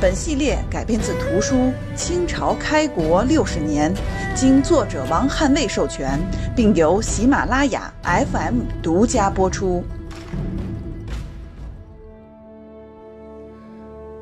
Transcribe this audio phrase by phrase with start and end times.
[0.00, 1.54] 本系列改编自图书
[1.94, 3.94] 《清朝开国六十年》，
[4.34, 6.18] 经作者王汉卫授权，
[6.54, 9.84] 并由喜马拉雅 FM 独家播出。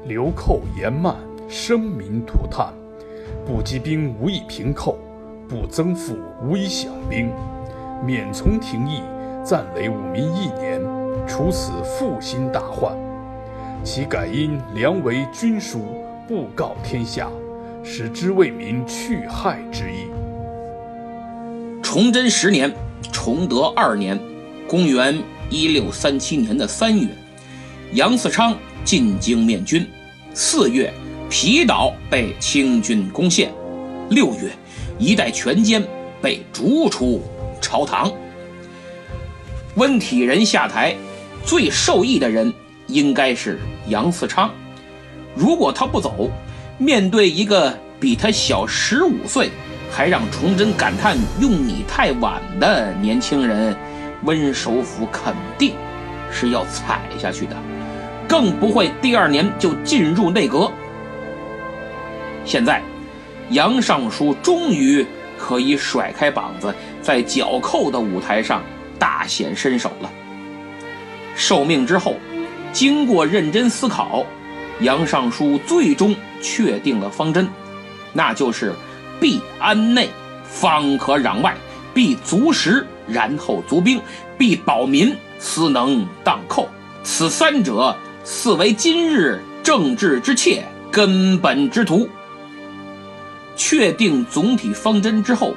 [0.04, 1.16] 流寇延慢，
[1.48, 2.72] 生民涂炭，
[3.46, 4.98] 不积兵无以平寇，
[5.48, 7.30] 不增赋无以饷兵。
[8.04, 9.02] 免从廷议，
[9.44, 10.80] 暂累五民一年，
[11.26, 12.96] 除此负心大患。
[13.84, 17.28] 其改因良为军书，布告天下，
[17.82, 20.06] 使之为民去害之意。
[21.82, 22.72] 崇祯十年，
[23.12, 24.18] 崇德二年，
[24.68, 27.08] 公元一六三七年的三月，
[27.94, 29.84] 杨嗣昌进京面军。
[30.32, 30.94] 四月，
[31.28, 33.52] 皮岛被清军攻陷。
[34.10, 34.52] 六月，
[34.96, 35.82] 一代权奸
[36.22, 37.20] 被逐出
[37.60, 38.12] 朝堂。
[39.74, 40.94] 温体仁下台，
[41.44, 42.54] 最受益的人。
[42.92, 44.50] 应该是杨嗣昌，
[45.34, 46.30] 如果他不走，
[46.76, 49.50] 面对一个比他小十五岁，
[49.90, 53.74] 还让崇祯感叹用你太晚的年轻人，
[54.24, 55.74] 温首府肯定
[56.30, 57.56] 是要踩下去的，
[58.28, 60.70] 更不会第二年就进入内阁。
[62.44, 62.82] 现在，
[63.50, 65.06] 杨尚书终于
[65.38, 68.62] 可以甩开膀子，在剿寇的舞台上
[68.98, 70.10] 大显身手了。
[71.34, 72.16] 受命之后。
[72.72, 74.24] 经过认真思考，
[74.80, 77.46] 杨尚书最终确定了方针，
[78.12, 78.72] 那就是
[79.20, 80.08] 必安内，
[80.44, 81.52] 方可攘外；
[81.92, 83.98] 必足食，然后足兵；
[84.38, 86.68] 必保民，斯能荡寇。
[87.04, 87.94] 此三者，
[88.24, 92.08] 四为今日政治之切，根本之图。
[93.54, 95.54] 确定总体方针之后，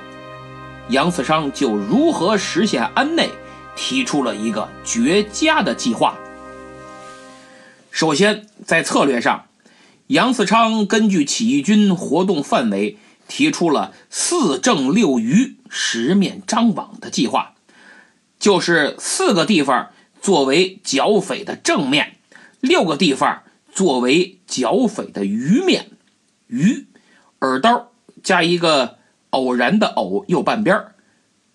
[0.90, 3.30] 杨嗣昌就如何实现安内，
[3.76, 6.14] 提出了一个绝佳的计划。
[7.96, 9.46] 首先，在策略上，
[10.08, 12.98] 杨嗣昌根据起义军活动范围，
[13.30, 17.56] 提出了四正六余十面张网的计划，
[18.38, 19.92] 就是四个地方
[20.22, 22.18] 作为剿匪的正面，
[22.60, 25.92] 六个地方作为剿匪的余面。
[26.48, 26.88] 余，
[27.40, 28.98] 耳刀加一个
[29.30, 30.88] 偶然的偶右半边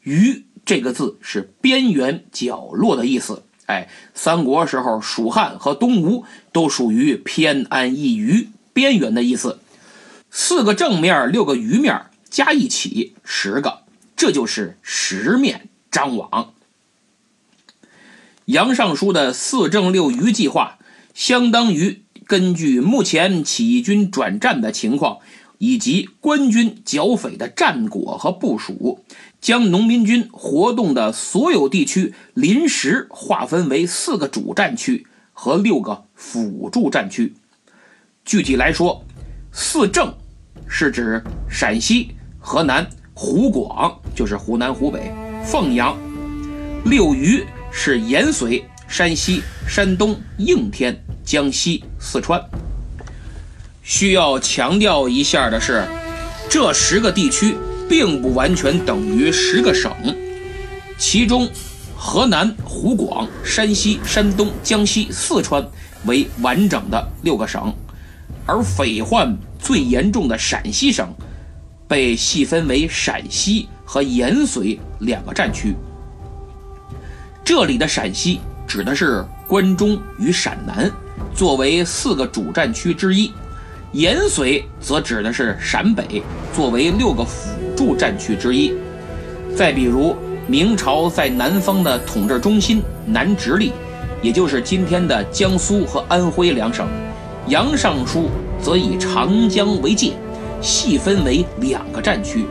[0.01, 3.43] 余这个字是边缘角落的意思。
[3.71, 9.61] 哎，三国时候，蜀汉和东吴都属于偏安一隅、边缘的意思。
[10.29, 13.83] 四个正面，六个余面，加一起十个，
[14.17, 16.53] 这就是十面张网。
[18.47, 20.79] 杨尚书的四正六余计划，
[21.15, 25.19] 相当于根据目前起义军转战的情况。
[25.63, 29.05] 以及官军剿匪的战果和部署，
[29.41, 37.35] 将农民军活动的所有地区临时划分为四个主战区和六个辅助战区。
[38.25, 39.05] 具体来说，
[39.51, 40.15] 四正
[40.69, 45.11] 是指陕西、河南、湖广（就是湖南、湖北）、
[45.43, 45.97] 凤阳；
[46.85, 52.41] 六余是延绥、山西、山东、应天、江西、四川。
[53.83, 55.89] 需要强调一下的是，
[56.49, 57.57] 这十个地区
[57.91, 59.93] 并不完全等于十个省，
[60.97, 61.51] 其中
[61.97, 65.69] 河南、湖广、山西、山东、江西、四川
[66.05, 67.75] 为完整的六个省，
[68.47, 71.13] 而匪患最严重的陕西省
[71.89, 75.75] 被细分为陕西和延绥两个战区。
[77.45, 78.39] 这里的陕西
[78.69, 80.89] 指的是关中与陕南，
[81.35, 83.33] 作为四个主战区之一。
[83.93, 86.23] 延绥则指的是陕北，
[86.55, 88.75] 作为六个辅助战区之一。
[89.57, 90.15] 再比如，
[90.47, 93.73] 明朝在南方的统治中心南直隶，
[94.21, 96.87] 也就是今天的江苏和安徽两省，
[97.47, 98.29] 杨尚书
[98.61, 100.13] 则以长江为界，
[100.61, 102.45] 细分为两个战区。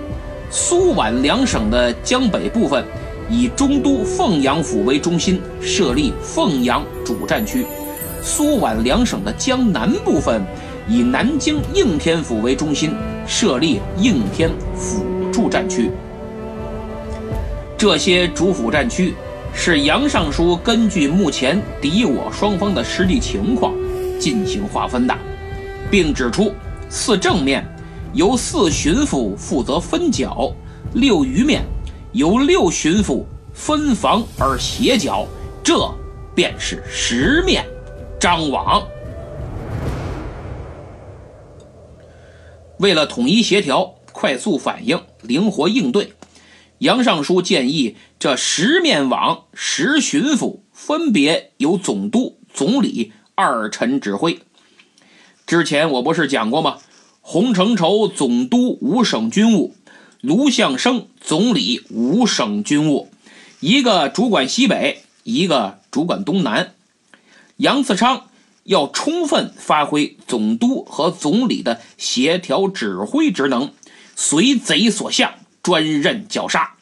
[0.49, 2.83] 苏皖两省的江北部分，
[3.29, 7.65] 以中都凤阳府为中心，设立凤阳主战区；
[8.19, 10.41] 苏皖两省的江南部分。
[10.91, 12.95] 以南京应天府为中心，
[13.27, 15.91] 设立应天府驻战区。
[17.77, 19.13] 这些主辅战区
[19.53, 23.73] 是杨尚书根据目前敌我双方的实际情况
[24.19, 25.15] 进行划分的，
[25.89, 26.53] 并指出
[26.89, 27.65] 四正面
[28.13, 30.53] 由四巡抚负责分剿，
[30.93, 31.63] 六余面
[32.11, 33.23] 由六巡抚
[33.53, 35.25] 分防而协剿，
[35.63, 35.89] 这
[36.35, 37.65] 便是十面
[38.19, 38.81] 张网。
[42.79, 46.13] 为了统一协调、快速反应、灵活应对，
[46.79, 54.39] 杨尚书建议这十面网十巡抚分别由总督、总理二臣指挥。
[55.45, 56.77] 之前我不是讲过吗？
[57.21, 59.75] 洪承畴总督五省军务，
[60.21, 63.09] 卢象升总理五省军务，
[63.59, 66.73] 一个主管西北，一个主管东南。
[67.57, 68.25] 杨嗣昌。
[68.65, 73.71] 要充分发挥总督和总理的协调指挥职能，
[74.21, 76.73] 随贼所向，专任绞杀。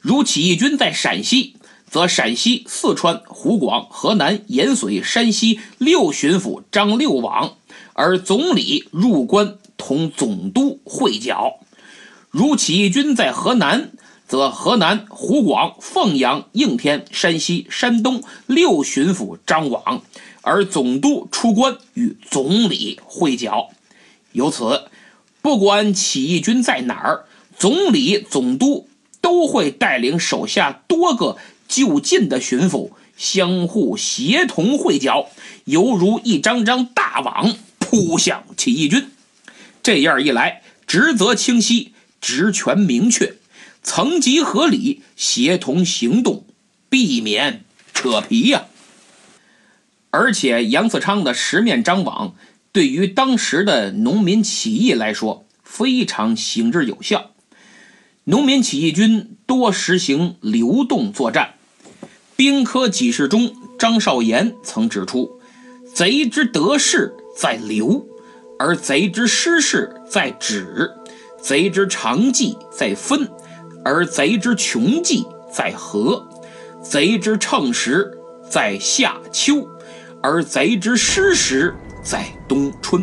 [0.00, 1.56] 如起义军在陕西，
[1.90, 7.56] 则陕西、四川、湖广、河南、延绥、山西六巡抚张六网，
[7.94, 11.58] 而总理入关同总督会剿；
[12.30, 13.90] 如起义军在河南，
[14.28, 20.04] 则河南、湖广、凤阳、应天、山西、山东六巡抚张网。
[20.42, 23.70] 而总督出关与总理会剿，
[24.30, 24.84] 由此，
[25.44, 27.26] 不管起义军在哪儿，
[27.58, 28.88] 总理、总督
[29.20, 31.36] 都会带领手下多个
[31.68, 35.28] 就近的巡抚相互协同会剿，
[35.66, 39.10] 犹如一张张大网扑向起义军。
[39.82, 41.92] 这样一来，职责清晰，
[42.22, 43.34] 职权明确，
[43.82, 46.46] 层级合理，协同行动，
[46.88, 48.64] 避免扯皮呀。
[50.10, 52.34] 而且杨嗣昌的十面张网
[52.74, 57.30] 对于当时的农民起义来说非常行之有效。
[58.24, 61.54] 农民起义军多实行流动作战，
[62.34, 65.38] 兵科给事中张少岩曾指出
[65.94, 68.04] ：“贼之得势在流，
[68.58, 70.64] 而贼之失势在止；
[71.40, 73.30] 贼之长计在分，
[73.84, 76.26] 而贼之穷计在合；
[76.82, 78.18] 贼之乘时
[78.50, 79.64] 在夏秋。”
[80.26, 81.74] 而贼之失时
[82.04, 83.02] 在冬春，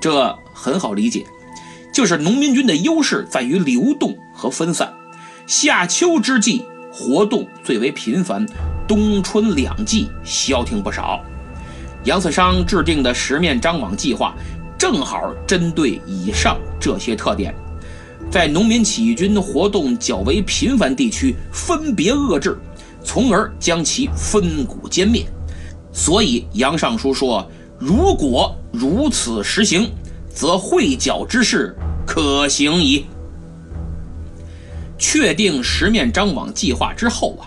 [0.00, 1.26] 这很好理解，
[1.92, 4.94] 就是农民军的优势在于流动和分散。
[5.46, 8.46] 夏秋之际活动最为频繁，
[8.86, 11.20] 冬春两季消停不少。
[12.04, 14.34] 杨嗣昌制定的十面张网计划，
[14.78, 17.52] 正好针对以上这些特点，
[18.30, 22.56] 在农民起义军活动较为频繁地区分别遏制，
[23.02, 25.26] 从而将其分股歼灭。
[25.92, 29.90] 所以杨尚书说：“如果如此实行，
[30.32, 31.76] 则会剿之事
[32.06, 33.06] 可行矣。”
[34.98, 37.44] 确定十面张网计划之后啊，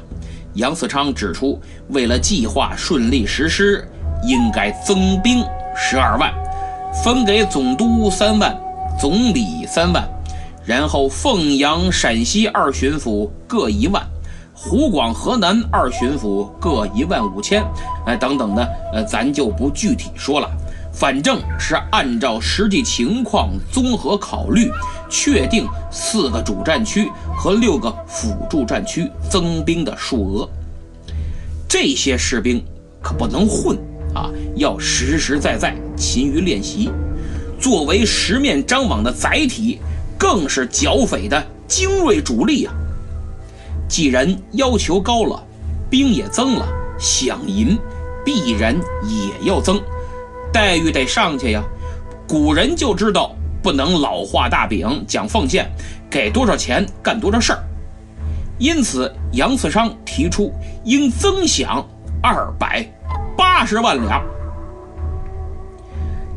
[0.54, 1.60] 杨嗣昌指出，
[1.90, 3.88] 为了计划顺利实施，
[4.24, 5.44] 应该增兵
[5.76, 6.32] 十二万，
[7.04, 8.56] 分给总督三万，
[9.00, 10.08] 总理三万，
[10.64, 14.08] 然后凤阳、陕西二巡抚各一万。
[14.62, 17.64] 湖广、河南二巡抚各一万五千，
[18.06, 20.52] 哎，等等的，呃，咱就不具体说了，
[20.92, 24.70] 反正是按照实际情况综合考虑，
[25.10, 30.50] 确定四个主战区和六个辅助战区增兵的数额。
[31.66, 32.62] 这些士兵
[33.02, 33.78] 可不能混
[34.14, 36.92] 啊，要实实在在勤于练习。
[37.62, 39.80] 作为十面张网的载体，
[40.18, 42.74] 更是剿匪的精锐主力啊。
[43.90, 45.44] 既然要求高了，
[45.90, 46.66] 兵也增了，
[47.00, 47.78] 饷银
[48.24, 49.82] 必然也要增，
[50.54, 51.62] 待遇得上去呀。
[52.28, 55.68] 古人就知道不能老画大饼讲奉献，
[56.08, 57.64] 给多少钱干多少事儿。
[58.60, 60.54] 因此，杨嗣昌提出
[60.84, 61.84] 应增饷
[62.22, 62.86] 二百
[63.36, 64.24] 八十万两。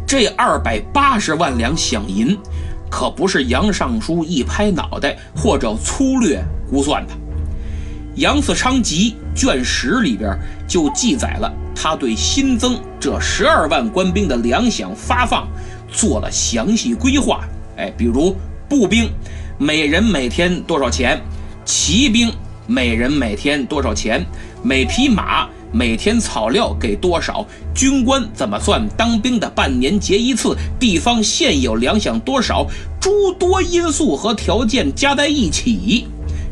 [0.06, 2.38] 这二百八十万两饷银，
[2.90, 7.12] 可不是杨尚书一拍脑袋或者粗略估算的。
[8.16, 10.38] 杨嗣昌集卷十里边
[10.68, 15.48] 就记载了他对新增这十二万官兵的粮饷发放
[15.90, 17.40] 做了详细规划。
[17.76, 18.36] 哎，比如
[18.68, 19.10] 步兵
[19.58, 21.18] 每人每天多少钱，
[21.64, 22.30] 骑兵
[22.66, 24.24] 每人每天多少钱，
[24.62, 32.66] 每匹马每天草料给多少，军官怎么算当兵的半年结一次，地方现有粮饷多少，
[33.00, 36.06] 诸多因素和条件加在一起，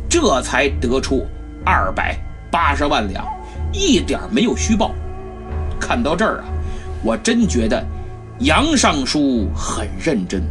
[0.08, 1.26] 这才得出。
[1.64, 2.18] 二百
[2.50, 3.24] 八十万两，
[3.72, 4.92] 一点没有虚报。
[5.78, 6.44] 看到这儿啊，
[7.02, 7.84] 我真觉得
[8.40, 10.42] 杨尚书很认真，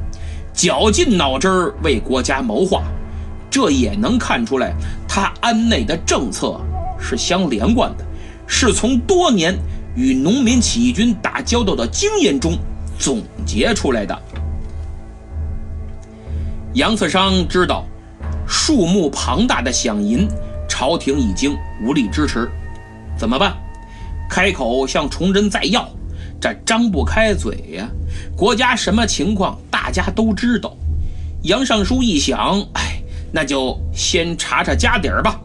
[0.54, 2.84] 绞尽脑汁为国家谋划。
[3.50, 4.74] 这也能看出来，
[5.08, 6.60] 他安内的政策
[7.00, 8.06] 是相连贯的，
[8.46, 9.58] 是从多年
[9.96, 12.56] 与农民起义军打交道的经验中
[13.00, 14.18] 总结出来的。
[16.74, 17.84] 杨嗣昌知道
[18.48, 20.28] 数目庞大的饷银，
[20.80, 22.50] 朝廷已经无力支持，
[23.18, 23.54] 怎么办？
[24.30, 25.86] 开口向崇祯再要，
[26.40, 27.86] 这张不开嘴呀。
[28.34, 30.74] 国家什么情况，大家都知道。
[31.42, 35.42] 杨尚书一想，哎，那就先查查家底儿吧。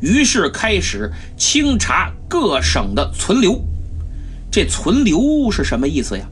[0.00, 3.64] 于是开始清查各省的存留。
[4.50, 6.26] 这存留是什么意思呀？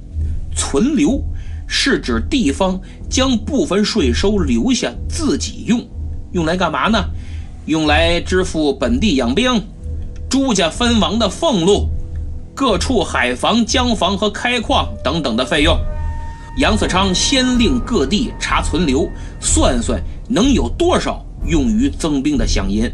[0.56, 1.22] 存留
[1.68, 5.88] 是指地方将部分税收留下自己用，
[6.32, 6.98] 用来干嘛呢？
[7.70, 9.64] 用来支付本地养兵、
[10.28, 11.88] 朱家分王的俸禄、
[12.52, 15.78] 各处海防、江防和开矿等等的费用。
[16.58, 19.08] 杨嗣昌先令各地查存留，
[19.38, 22.90] 算算能有多少用于增兵的饷银。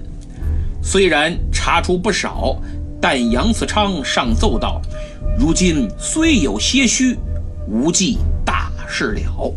[0.83, 2.55] 虽然查出不少，
[3.01, 4.83] 但杨嗣昌上奏道
[5.41, 7.17] ：“如今虽有些虚，
[7.67, 9.55] 无济大事了，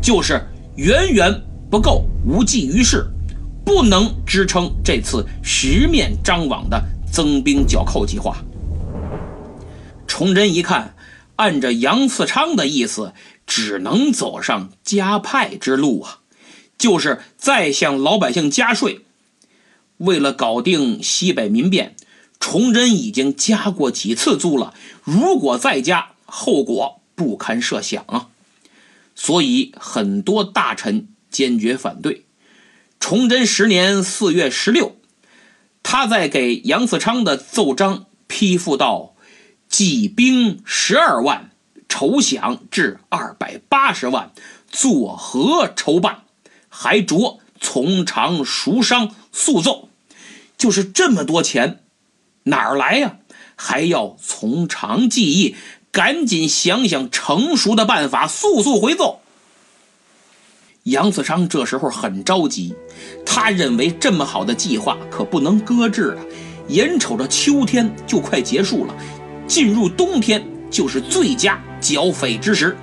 [0.00, 0.40] 就是
[0.76, 3.04] 远远不够，无济于事，
[3.64, 8.44] 不能支撑这次十面张网的增兵剿寇计划。”
[10.06, 10.94] 崇祯一看，
[11.36, 13.12] 按着杨嗣昌的意思，
[13.46, 16.20] 只能走上加派之路啊，
[16.78, 19.00] 就是再向老百姓加税。
[19.98, 21.96] 为了搞定西北民变，
[22.38, 24.74] 崇祯已经加过几次租了。
[25.02, 28.28] 如果再加，后果不堪设想啊！
[29.14, 32.24] 所以很多大臣坚决反对。
[33.06, 34.96] 崇祯十年四月十六，
[35.82, 39.14] 他在给杨嗣昌的奏章批复道
[39.68, 41.50] ：“计兵十二万，
[41.86, 44.32] 筹饷至二百八十万，
[44.70, 46.22] 作何筹办？”
[46.70, 49.14] 还着从长赎商。
[49.30, 49.90] 速奏，
[50.56, 51.82] 就是这么多钱，
[52.44, 53.18] 哪儿来呀？
[53.54, 55.56] 还要从长计议，
[55.92, 59.20] 赶紧想想成熟的办法，速速回奏。
[60.84, 62.74] 杨嗣昌这时候很着急，
[63.24, 66.22] 他认为这么好的计划可不能搁置了。
[66.68, 68.94] 眼瞅着秋天就快结束了，
[69.46, 72.76] 进入冬天就是最佳剿匪之时。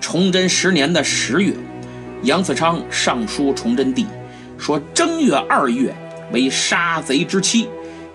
[0.00, 1.54] 崇祯十年的十月，
[2.24, 4.06] 杨嗣昌上书崇祯帝。
[4.58, 5.94] 说正月二月
[6.32, 7.68] 为杀贼之期，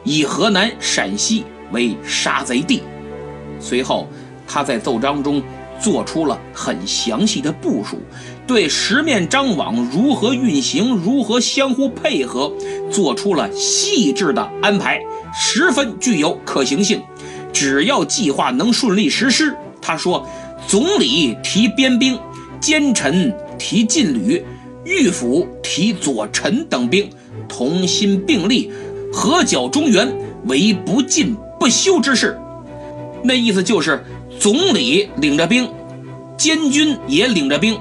[0.04, 2.84] 以河南、陕西为杀贼地。
[3.62, 4.10] 随后，
[4.46, 5.42] 他在奏章中
[5.80, 8.02] 做出了很详细的部署，
[8.50, 12.52] 对十面张网如何运行、如何相互配合，
[12.92, 15.00] 做出了细致的安排，
[15.40, 17.00] 十分具有可行性。
[17.54, 20.28] 只要计划能顺利实施，他说，
[20.68, 22.18] 总理提边兵，
[22.60, 24.44] 奸臣提禁旅。
[24.84, 27.08] 御府提左臣等兵，
[27.48, 28.72] 同心并力，
[29.14, 30.12] 合剿中原，
[30.46, 32.36] 为不进不休之事。
[33.24, 34.04] 那意思就是，
[34.40, 35.70] 总理领着兵，
[36.36, 37.78] 监军也领着兵，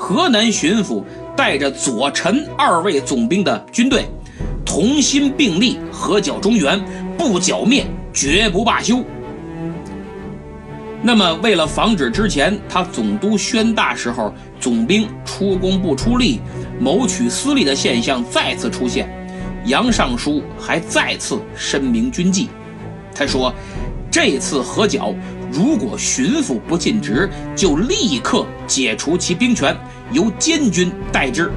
[0.00, 1.04] 河南巡抚
[1.36, 4.06] 带着左臣二位总兵的军队，
[4.64, 6.82] 同心并力，合剿中原，
[7.18, 9.04] 不剿灭，绝不罢休。
[11.02, 16.40] 那么，为了防止之前他总督宣大时候总兵出工不出力、
[16.80, 19.06] 谋取私利的现象再次出现，
[19.66, 22.48] 杨尚书还再次申明军纪。
[23.14, 23.52] 他说
[24.10, 25.14] ：“这次合剿，
[25.52, 29.76] 如果巡抚不尽职，就立刻解除其兵权，
[30.12, 31.50] 由监军代之；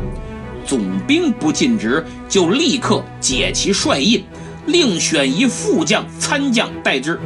[0.66, 4.24] 总兵不尽职，就立刻解其帅印，
[4.66, 7.20] 另选一副将、参将代之。”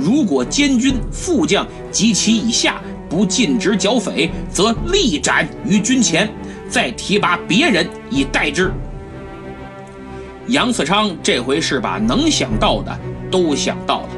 [0.00, 6.30] 如果监军、副将及其以下不尽职剿匪，则立斩于军前，
[6.68, 8.72] 再提拔别人以代之。
[10.46, 12.96] 杨嗣昌这回是把能想到的
[13.28, 14.08] 都想到了，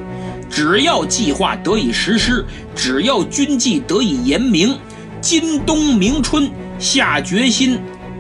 [0.51, 4.77] 只要计划得以实施，只要军纪得以严明，
[5.21, 7.79] 今冬明春下决心，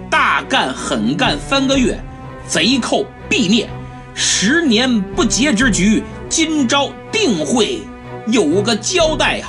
[0.08, 1.98] 大干狠干三个月，
[2.46, 3.68] 贼寇必灭，
[4.14, 6.02] 十年不劫之局。
[6.28, 7.80] 今朝定会
[8.28, 9.48] 有个交代呀！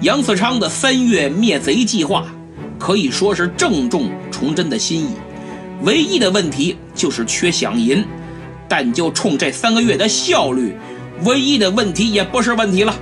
[0.00, 2.24] 杨嗣昌的三月灭贼计划
[2.78, 5.08] 可以说是正中崇祯的心意，
[5.82, 8.02] 唯一的问题就是缺饷银，
[8.66, 10.74] 但就冲这三个月的效率，
[11.24, 12.94] 唯一的问题也不是问题了。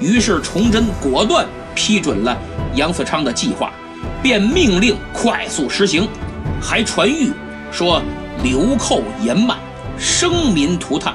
[0.00, 2.36] 于是崇祯果断批准了
[2.74, 3.72] 杨嗣昌的计划，
[4.22, 6.08] 便命令快速实行，
[6.60, 7.30] 还传谕
[7.70, 8.02] 说
[8.42, 9.58] 流寇延慢，
[9.98, 11.14] 生民涂炭。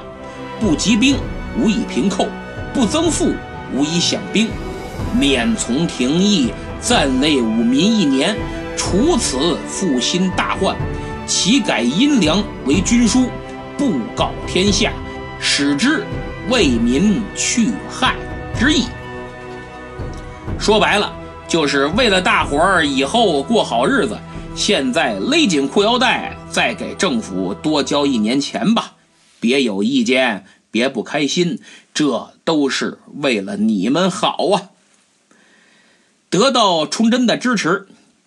[0.60, 1.16] 不集兵，
[1.58, 2.26] 无以平寇；
[2.72, 3.32] 不增赋，
[3.74, 4.48] 无以享兵。
[5.18, 8.36] 免从廷议，暂内五民一年。
[8.76, 10.76] 除此复兴大患，
[11.26, 13.28] 其改阴粮为军书，
[13.78, 14.92] 布告天下，
[15.40, 16.04] 使之
[16.50, 18.16] 为民去害
[18.58, 18.84] 之意。
[20.58, 21.12] 说白了，
[21.48, 24.18] 就是为了大伙儿以后过好日子，
[24.54, 28.94] 现在勒紧裤腰带，再给政府多交一年钱吧。
[29.40, 31.60] 别有意见，别不开心，
[31.92, 34.70] 这都是为了你们好啊！
[36.30, 37.86] 得到崇祯的支持，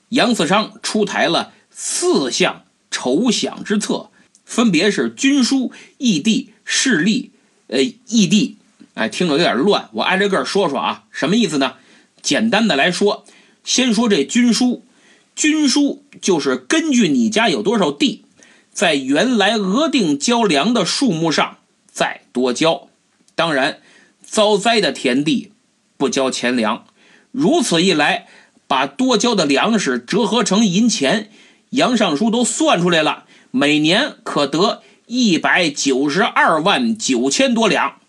[0.09, 4.09] 杨嗣昌出台了四项筹饷之策，
[4.45, 7.31] 分别是军书、义地、势力。
[7.67, 8.57] 呃，义地，
[8.93, 11.75] 哎，听着有点乱，我挨着个说说啊，什么意思呢？
[12.21, 13.25] 简单的来说，
[13.63, 14.85] 先说这军书，
[15.35, 18.23] 军书就是根据你家有多少地，
[18.71, 21.57] 在原来额定交粮的数目上
[21.91, 22.87] 再多交。
[23.35, 23.79] 当然，
[24.21, 25.51] 遭灾的田地
[25.97, 26.85] 不交钱粮。
[27.31, 28.27] 如此一来，
[28.65, 31.29] 把多交的粮食折合成银钱，
[31.71, 34.81] 杨尚书都算出来了，每年可得。
[35.07, 38.01] 一百九十二万九千多两，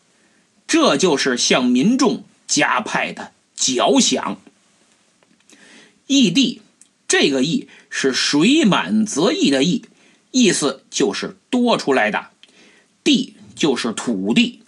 [0.66, 4.36] 这就是向民众加派的缴饷。
[6.08, 6.60] 义地，
[7.06, 9.84] 这个义是水满则溢的溢，
[10.32, 12.30] 意思就是多出来的。
[13.04, 14.62] 地就是土地，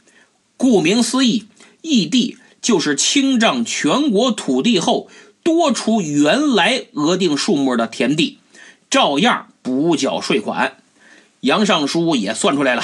[0.57, 1.47] 顾名思义，
[1.83, 5.11] 义地就是清账全国土地后
[5.43, 8.39] 多出原来额定数目的田地，
[8.89, 10.77] 照样补缴税款。
[11.41, 12.83] 杨尚书也算出来了，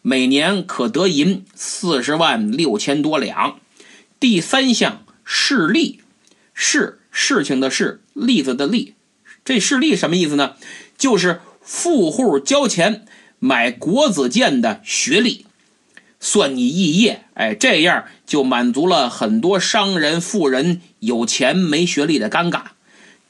[0.00, 3.58] 每年可得银四十万六千多两。
[4.20, 6.00] 第三项事例，
[6.54, 8.94] 事事情的事，例子的例，
[9.44, 10.54] 这事例什么意思呢？
[10.96, 13.04] 就是富户交钱
[13.40, 15.44] 买国子监的学历，
[16.20, 17.24] 算你肄业。
[17.34, 22.62] 哎，这样就满足了很多商人、富人有钱没学历的尴尬。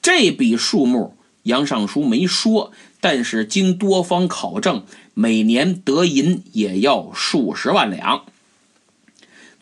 [0.02, 2.72] 这笔数目，杨尚书没说。
[3.08, 8.24] 但是经多方考证，每年得银也要数十万两。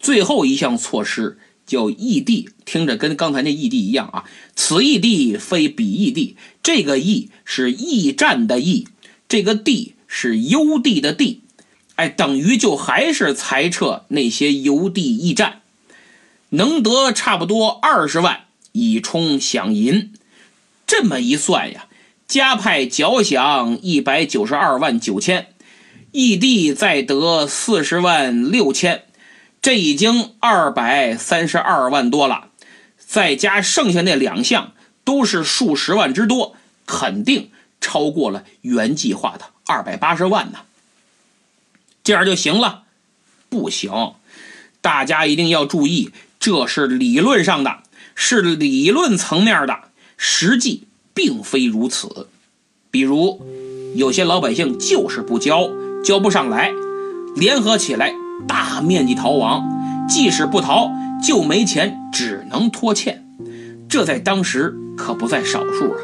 [0.00, 4.24] 最后一项措施叫义地，听着跟刚才那义地一样啊。
[4.56, 8.86] 此义地非彼义地，这个义是驿站的驿，
[9.28, 11.42] 这个地是邮地的地，
[11.96, 15.60] 哎，等于就还是裁撤那些邮递驿站，
[16.48, 20.14] 能得差不多二十万以充饷银。
[20.86, 21.88] 这么一算呀。
[22.26, 25.48] 加派缴饷一百九十二万九千，
[26.12, 29.04] 异地再得四十万六千，
[29.60, 32.48] 这已经二百三十二万多了。
[32.96, 34.72] 再加剩下那两项，
[35.04, 36.56] 都是数十万之多，
[36.86, 40.60] 肯定超过了原计划的二百八十万呢。
[42.02, 42.84] 这样就行了？
[43.48, 44.14] 不行，
[44.80, 46.10] 大家一定要注意，
[46.40, 47.82] 这是理论上的，
[48.14, 50.88] 是理论层面的，实际。
[51.14, 52.26] 并非如此，
[52.90, 53.40] 比如
[53.94, 55.70] 有些老百姓就是不交，
[56.04, 56.72] 交不上来，
[57.36, 58.12] 联合起来
[58.48, 59.62] 大面积逃亡，
[60.08, 60.90] 即使不逃，
[61.24, 63.24] 就没钱，只能拖欠。
[63.88, 65.96] 这在当时可不在少数啊！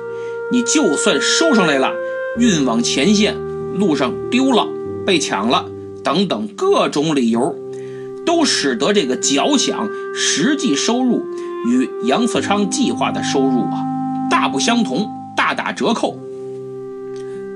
[0.53, 1.93] 你就算收上来了，
[2.39, 3.37] 运往前线，
[3.75, 4.69] 路上丢了、
[5.05, 5.67] 被抢了
[6.05, 7.57] 等等各种理由，
[8.25, 11.25] 都使得这个缴饷实际收入
[11.67, 13.85] 与杨嗣昌计划的收入啊。
[14.41, 16.17] 大不相同，大打折扣。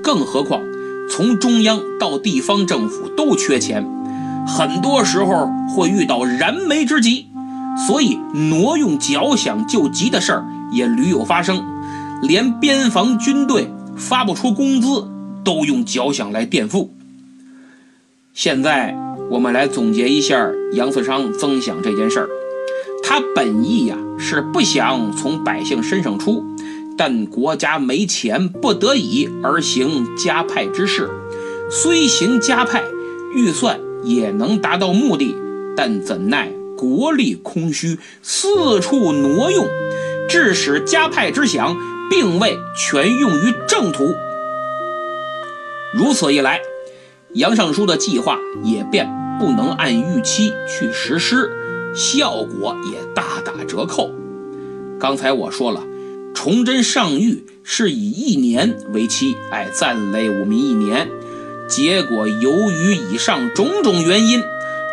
[0.03, 0.61] 更何况，
[1.09, 3.83] 从中央到地方政府都缺钱，
[4.47, 7.25] 很多时候会遇到燃眉之急，
[7.87, 8.19] 所以
[8.51, 11.65] 挪用缴饷救急的事儿也屡有发生。
[12.21, 13.67] 连边防军队
[13.97, 15.07] 发不出工资，
[15.43, 16.93] 都用缴饷来垫付。
[18.35, 18.95] 现在
[19.31, 22.29] 我们来总结一下杨嗣昌增饷这件事儿，
[23.03, 26.45] 他本意呀是不想从百姓身上出。
[26.97, 31.09] 但国家没钱，不得已而行加派之事。
[31.69, 32.83] 虽行加派，
[33.33, 35.35] 预算也能达到目的，
[35.75, 39.67] 但怎奈国力空虚，四处挪用，
[40.29, 41.75] 致使加派之饷
[42.09, 44.13] 并未全用于正途。
[45.93, 46.61] 如此一来，
[47.33, 51.51] 杨尚书的计划也便不能按预期去实施，
[51.93, 54.11] 效果也大打折扣。
[54.97, 55.81] 刚才我说了。
[56.35, 61.07] 崇祯上谕是以一年为期，哎，暂累五民一年。
[61.67, 64.43] 结果由于以上种种原因，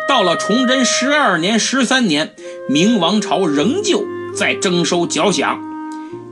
[0.07, 2.31] 到了崇祯十二年、十三年，
[2.67, 4.03] 明王朝仍旧
[4.35, 5.59] 在征收缴饷。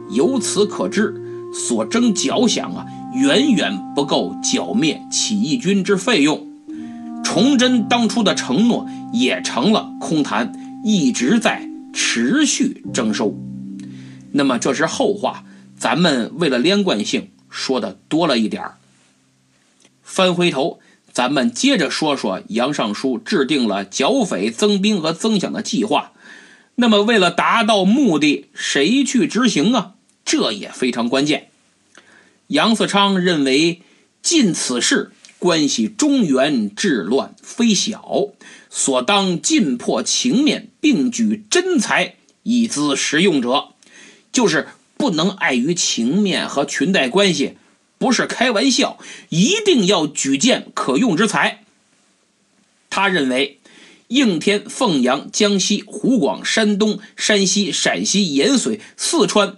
[0.10, 1.14] 由此可知，
[1.54, 6.48] 所征缴饷啊，远远不够剿灭起义军之费用。
[7.24, 10.52] 崇祯当初的承诺也成了空谈，
[10.84, 13.36] 一直在持续征收。
[14.32, 15.44] 那么这是后话，
[15.78, 18.78] 咱们为了连贯性说的多了一点儿。
[20.04, 20.80] 翻回头，
[21.12, 26.12] 咱们接着说说杨尚书制定了剿匪增兵和增饷的计划。
[26.76, 29.96] 那么为了达到目的，谁去执行啊？
[30.24, 31.50] 这也非常关键。
[32.48, 33.82] 杨嗣昌认为，
[34.22, 38.30] 尽此事关系中原治乱非小，
[38.70, 43.70] 所当尽破情面，并举真才以资实用者，
[44.32, 44.68] 就是
[44.98, 47.58] 不能碍于情面和裙带关系，
[47.98, 48.98] 不是开玩笑，
[49.30, 51.64] 一定要举荐可用之才。
[52.90, 53.60] 他认为，
[54.08, 59.56] 应天、凤阳、江西、湖广、山东、山西、陕西、延绥、四川。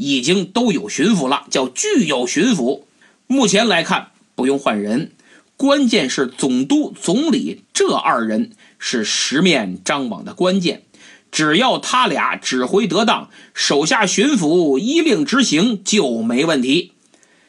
[0.00, 2.82] 已经都有巡抚了，叫具有巡抚。
[3.26, 5.10] 目前来看，不用换人，
[5.56, 10.84] 关键是总督、总理这二人是十面张网的关键。
[11.30, 16.92] 只要他俩指挥得当，手下巡抚依令执行就没问题。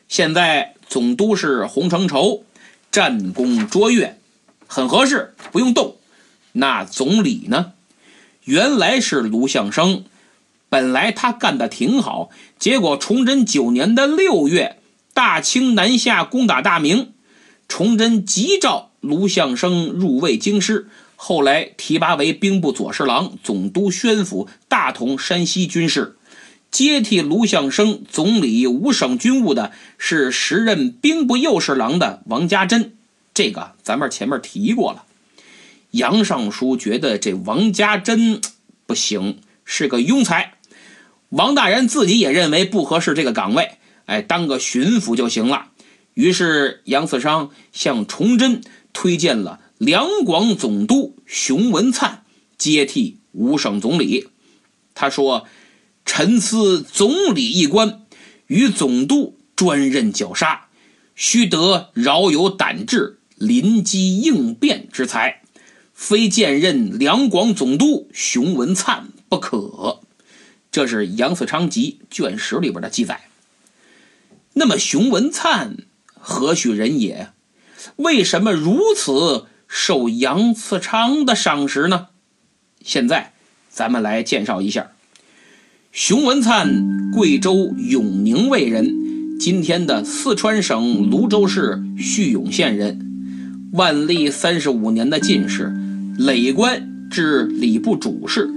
[0.08, 2.44] 现在总督是洪承畴，
[2.92, 4.18] 战功卓越，
[4.68, 5.98] 很合适，不用动。
[6.54, 7.74] 那总理呢？
[8.44, 10.04] 原来是卢象升。
[10.68, 14.78] 本来他干的挺好，结果崇祯九年的六月，
[15.14, 17.14] 大清南下攻打大明，
[17.68, 20.88] 崇祯急召卢象升入卫京师，
[21.22, 26.16] 后来提拔为兵部左侍郎、总督宣府、大同山西军事。
[26.72, 32.94] 接替卢象升总理五省军务的是时任兵部右侍郎的王家珍，
[33.34, 35.04] 这个咱们前面提过了。
[35.92, 38.40] 杨尚书觉得这王家珍
[38.86, 40.54] 不行，是个庸才。
[41.28, 43.72] 王大人自己也认为不合适这个岗位，
[44.06, 45.66] 哎，当个巡抚就行了。
[46.14, 48.62] 于是杨嗣昌向崇祯
[48.94, 52.26] 推荐了两广总督熊文灿
[52.58, 54.28] 接替五省总理。
[54.94, 55.48] 他说
[56.04, 58.06] ：“臣思总理一官，
[58.48, 60.68] 与总督专任绞杀，
[61.16, 65.44] 须得饶有胆志、临机应变之才，
[65.94, 70.02] 非兼任两广总督熊文灿不可。”
[70.70, 73.30] 这是《杨嗣昌集》卷十里边的记载。
[74.56, 75.78] 那么熊文灿
[76.14, 77.32] 何许人也？
[77.96, 82.08] 为什么如此受杨嗣昌的赏识呢？
[82.84, 83.34] 现在
[83.70, 84.90] 咱们来介绍一下。
[85.92, 95.72] 熊文灿，贵州永宁卫人，今天的四川省泸州市叙永县人，万历三十五年的进士，
[96.18, 98.50] 累官至礼部主事，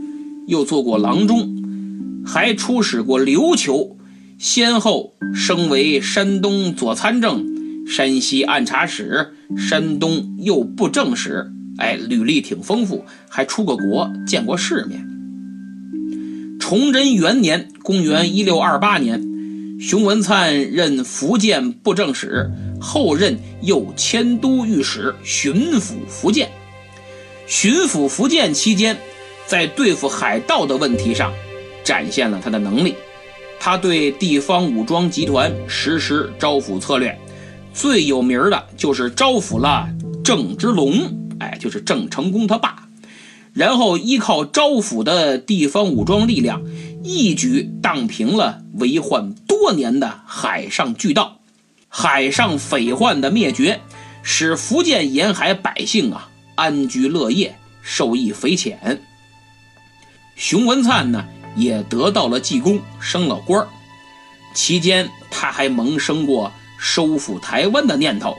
[0.46, 2.25] 又做过郎中。
[2.25, 3.98] 还出使过琉球，
[4.38, 7.44] 先后升为山东左参政、
[7.87, 15.07] 山西按察使、山东右布政使，哎，履历挺丰富，还出过国，见过世面。
[16.61, 26.51] 崇祯元年（公元1628年），熊文灿任福建布政使，后任右迁都御史，巡抚福建。
[27.47, 28.97] 巡抚福建期间，
[29.47, 31.33] 在对付海盗的问题上。
[31.85, 32.95] 展现了他的能力，
[33.59, 37.19] 他对地方武装集团实施招抚策略，
[37.75, 39.89] 最有名的就是招抚了
[40.25, 42.89] 郑芝龙，哎，就是郑成功他爸，
[43.53, 46.63] 然后依靠招抚的地方武装力量，
[47.03, 51.39] 一举荡平了为患多年的海上巨盗，
[51.89, 53.81] 海上匪患的灭绝，
[54.23, 59.03] 使福建沿海百姓啊安居乐业，受益匪浅。
[60.37, 61.25] 熊文灿呢？
[61.55, 63.69] 也得到了济功，升了官儿。
[64.55, 66.51] 期间，他还萌生过
[66.83, 68.37] 收复台湾的念头，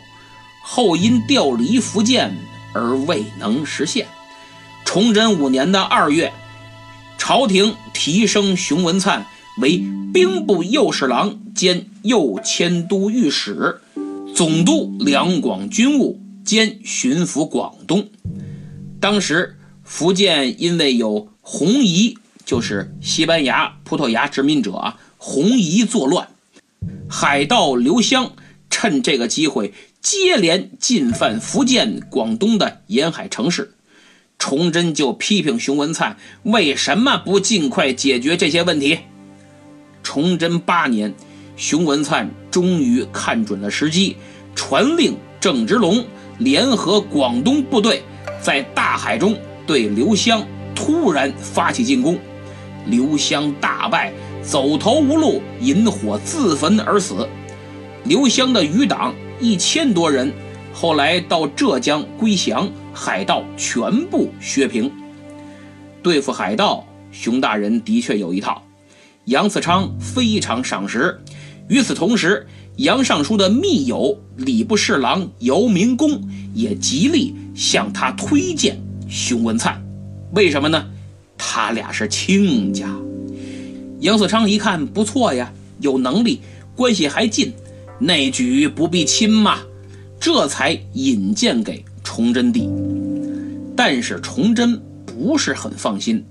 [0.62, 2.36] 后因调离福建
[2.74, 4.06] 而未能实现。
[4.84, 6.34] 崇祯五年的二月，
[7.18, 9.26] 朝廷提升熊文灿
[9.62, 9.82] 为
[10.14, 13.80] 兵部右侍郎兼右迁都御史，
[14.36, 18.10] 总督两广军务兼巡抚广东。
[19.00, 22.18] 当时，福建因为有红夷。
[22.46, 26.28] 就是西班牙、葡萄牙殖民者啊，红夷作乱，
[27.16, 28.32] 海盗刘湘
[28.72, 29.72] 趁这个机会
[30.02, 33.76] 接连进犯福建、广东的沿海城市。
[34.40, 38.98] 崇祯就批评熊文灿为什么不尽快解决这些问题。
[40.02, 41.14] 崇祯八年，
[41.56, 44.18] 熊文灿终于看准了时机，
[44.56, 46.04] 传令郑芝龙
[46.40, 48.02] 联合广东部队，
[48.42, 52.18] 在大海中对刘湘突然发起进攻。
[52.88, 54.12] 刘湘大败，
[54.44, 57.28] 走投无路，引火自焚而死。
[58.04, 60.32] 刘湘的余党一千多人，
[60.74, 64.92] 后来到浙江归降，海盗全部削平。
[66.02, 68.62] 对付海盗，熊大人的确有一套，
[69.26, 71.18] 杨嗣昌非常赏识。
[71.70, 76.22] 与此同时，杨尚书的密友礼部侍郎姚明公
[76.54, 78.78] 也极力向他推荐
[79.08, 79.82] 熊文灿。
[80.34, 80.86] 为什么呢？
[81.38, 82.94] 他俩是亲家。
[84.04, 86.42] 杨嗣昌一看不错呀，有能力，
[86.76, 87.54] 关系还近，
[88.00, 89.62] 内举不必亲嘛，
[90.20, 92.70] 这才引荐给崇祯帝。
[93.78, 96.26] 但是崇祯不是很放心，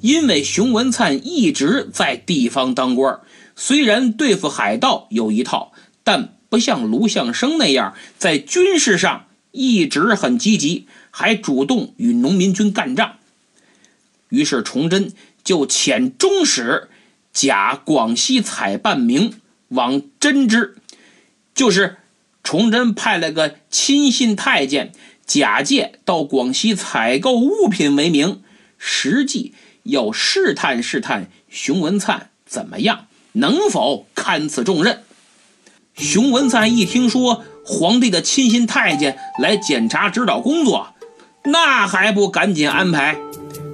[0.00, 3.18] 因为熊文灿一直在地方当官，
[3.56, 5.72] 虽然对付海盗有一套，
[6.04, 13.16] 但不像卢象升那样在军事上一直很积极，还主动与农民军干仗。
[14.28, 16.86] 于是崇祯就遣中使。
[17.38, 19.34] 假广西采办名
[19.68, 20.74] 往真之，
[21.54, 21.98] 就是
[22.42, 24.92] 崇祯派了个亲信太监，
[25.24, 28.42] 假借到广西采购物品为名，
[28.76, 35.04] 实际要试探试探熊文灿怎么样，能否堪此重任。
[35.94, 40.92] 熊文灿一听说皇帝的亲信太监来检查指导工作，
[41.44, 43.16] 那还不赶紧安排？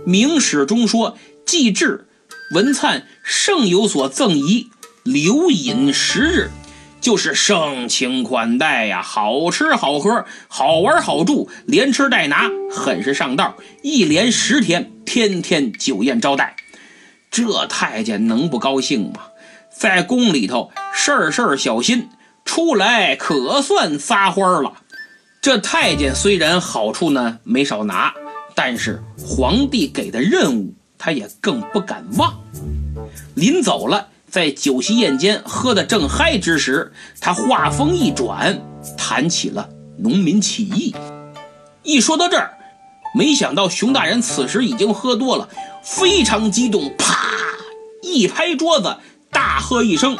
[0.04, 2.06] 明史中说，既至。
[2.50, 4.68] 文灿圣有所赠仪，
[5.02, 6.50] 留饮十日，
[7.00, 13.56] 就是盛情款待呀，好吃好喝，好玩好住，连吃带拿，很是上道。
[13.82, 16.54] 一连十天，天天酒宴招待，
[17.30, 19.20] 这太监能不高兴吗？
[19.74, 22.10] 在宫里头事事小心，
[22.44, 24.74] 出来可算撒欢了。
[25.40, 28.12] 这太监虽然好处呢没少拿，
[28.54, 30.74] 但是皇帝给的任务。
[31.04, 32.32] 他也更不敢忘。
[33.34, 38.58] 临走了，在酒席宴间喝得正嗨之时，他话锋一转，
[38.96, 40.96] 谈起了农民起义。
[41.82, 42.56] 一说到这儿，
[43.14, 45.50] 没想到熊大人此时已经喝多了，
[45.82, 47.18] 非常激动，啪
[48.02, 48.96] 一拍桌子，
[49.30, 50.16] 大喝一声：“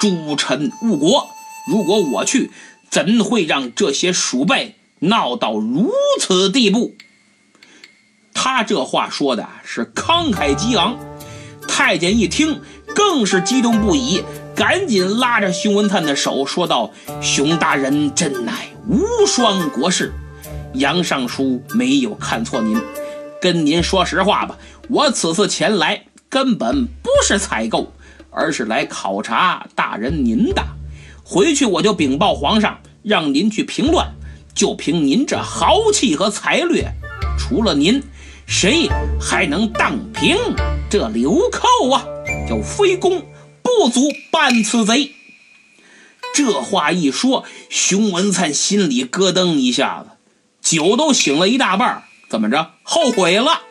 [0.00, 1.28] 诸臣误国！
[1.68, 2.50] 如果我去，
[2.88, 6.94] 怎会让这些鼠辈闹到如此地步？”
[8.44, 10.98] 他这话说的是慷慨激昂，
[11.68, 12.60] 太监一听
[12.92, 16.90] 更是激动不已，赶紧拉着熊文灿的手说道
[17.22, 20.12] ：“熊大人真乃无双国士，
[20.74, 22.76] 杨尚书没有看错您。
[23.40, 27.92] 跟您说实话吧，我此次前来根本不是采购，
[28.28, 30.60] 而是来考察大人您的。
[31.22, 34.12] 回去我就禀报皇上，让您去平乱。
[34.52, 36.92] 就凭您这豪气和才略，
[37.38, 38.02] 除了您。”
[38.46, 38.88] 谁
[39.20, 40.36] 还能荡平
[40.90, 42.04] 这流寇啊？
[42.48, 43.22] 叫非公
[43.62, 45.12] 不足办此贼。
[46.34, 50.10] 这话一说，熊文灿心里咯噔一下子，
[50.60, 52.70] 酒都醒了一大半，怎么着？
[52.82, 53.62] 后悔了。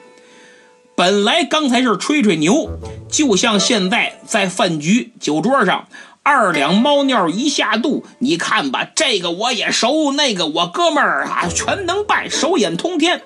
[0.96, 2.70] 本来刚才是吹吹牛，
[3.10, 5.88] 就像现在在饭局酒桌上，
[6.22, 13.24] 二两猫尿一下肚，你看吧，这个我也熟，那个我哥们儿啊，全能办，手眼通天。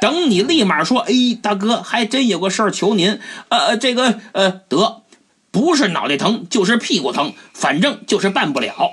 [0.00, 3.20] 等你立马说，哎，大哥，还真有个事儿求您。
[3.48, 5.02] 呃，这个，呃，得，
[5.50, 8.92] 不是脑袋疼就是屁股疼，反正就是办不了。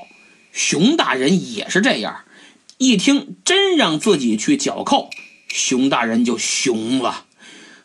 [0.52, 2.22] 熊大人也是这样，
[2.78, 5.10] 一听真让自己去剿寇，
[5.48, 7.26] 熊大人就熊了，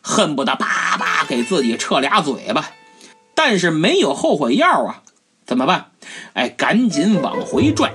[0.01, 2.71] 恨不得叭叭给自己撤俩嘴巴。
[3.35, 5.03] 但是没有后悔药啊，
[5.45, 5.91] 怎么办？
[6.33, 7.93] 哎，赶紧往回拽。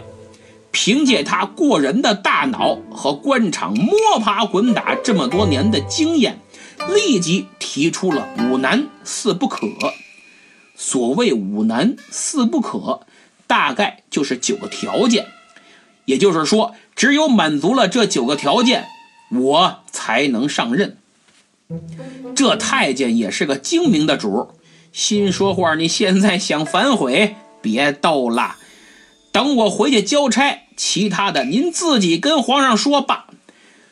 [0.79, 6.39] 凭借他过人的大脑和官场摸爬滚打这么多年的经验，
[6.95, 9.67] 立即提出了五难四不可。
[10.77, 13.01] 所谓五难四不可，
[13.47, 15.29] 大概就是九个条件。
[16.05, 18.87] 也就是说，只有满足了这九个条件，
[19.33, 20.99] 我才能上任。
[22.35, 24.49] 这太监也是个精明的主儿，
[24.93, 27.35] 心说话：你现在想反悔？
[27.63, 28.57] 别逗了，
[29.33, 30.66] 等我回去交差。
[30.77, 33.27] 其他的您自己跟皇上说吧。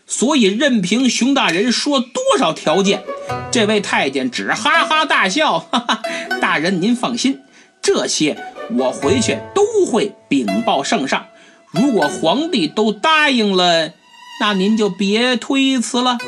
[0.07, 3.03] 所以任凭熊大人说多少条件，
[3.51, 5.59] 这位太监只哈哈大笑。
[5.73, 6.03] 哈哈，
[6.43, 7.41] 大人您放心，
[7.81, 8.37] 这些
[8.77, 11.27] 我回去都会禀报圣上。
[11.71, 13.95] 如果皇帝都答应了，
[14.41, 16.19] 那您就别推辞了。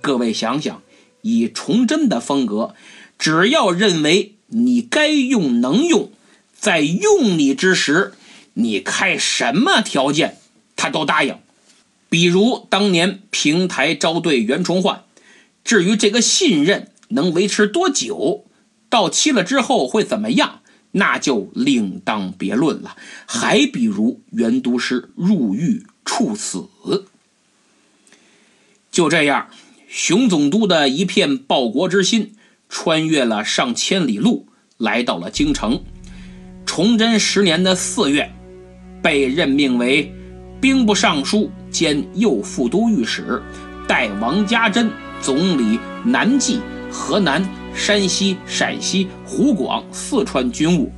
[0.00, 0.82] 各位想想，
[1.22, 2.74] 以崇祯的风格，
[3.16, 6.10] 只要认为你该用能用，
[6.52, 8.14] 在用你之时。
[8.58, 10.38] 你开什么条件，
[10.76, 11.38] 他都答应。
[12.08, 15.04] 比如当年平台招对袁崇焕，
[15.62, 18.46] 至于这个信任能维持多久，
[18.88, 22.96] 到期了之后会怎么样，那就另当别论了。
[23.26, 26.68] 还比如袁都师入狱处死，
[28.90, 29.50] 就这样，
[29.86, 32.34] 熊总督的一片报国之心，
[32.70, 35.84] 穿越了上千里路，来到了京城。
[36.64, 38.32] 崇祯十年的四月。
[39.06, 40.12] 被任命为
[40.60, 43.40] 兵部尚书兼右副都御史，
[43.86, 44.90] 代王家珍
[45.20, 46.58] 总理南冀、
[46.90, 47.40] 河南、
[47.72, 50.90] 山西、陕西、湖广、四川军务，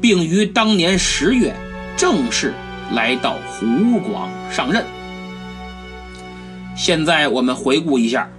[0.00, 1.54] 并于当年十月
[1.94, 2.54] 正式
[2.94, 4.82] 来到湖广上任。
[6.74, 8.30] 现在我们回顾一下，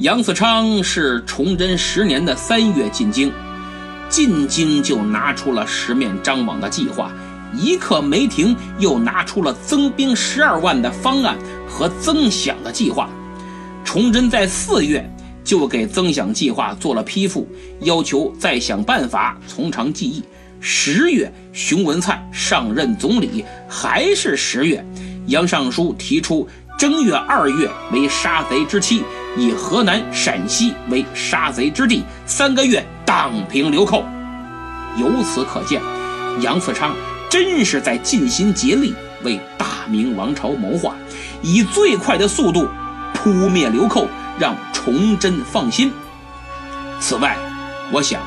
[0.00, 3.32] 杨嗣昌是崇祯十年的三月进京，
[4.10, 7.10] 进京就拿出了十面张网的计划，
[7.52, 11.36] 一刻没停，又拿出了增兵十二万的方案
[11.68, 13.08] 和增饷的计划。
[13.84, 15.08] 崇祯在四月
[15.44, 17.46] 就给增饷计划做了批复，
[17.80, 20.22] 要求再想办法从长计议。
[20.60, 24.84] 十月，熊文灿上任总理，还是十月，
[25.26, 26.48] 杨尚书提出。
[26.78, 29.04] 正月、二月为杀贼之期，
[29.36, 34.04] 以河南、陕西为杀贼之地，三个月荡平流寇。
[34.98, 35.80] 由此可见，
[36.40, 36.92] 杨嗣昌
[37.32, 38.92] 真是在尽心竭力
[39.22, 40.94] 为大明王朝谋划，
[41.40, 42.68] 以最快的速度
[43.14, 44.06] 扑灭流寇，
[44.38, 45.90] 让崇祯放心。
[47.00, 47.38] 此外，
[47.90, 48.20] 我想，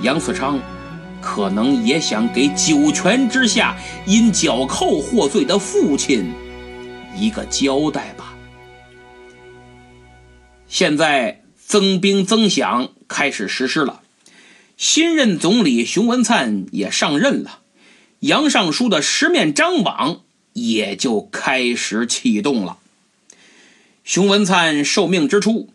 [0.00, 0.58] 杨嗣昌
[1.20, 6.32] 可能也想给九泉之下因剿寇获罪的父亲。
[7.14, 8.32] 一个交代吧。
[10.66, 14.00] 现在增兵增饷开始实施了，
[14.78, 17.58] 新任总理熊文灿也上任了，
[18.22, 22.78] 杨尚书的十面张网也就开始启动了。
[24.04, 25.68] 熊文灿受命之初，